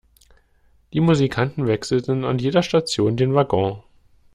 [0.93, 3.83] Die Musikanten wechselten an jeder Station den Wagon.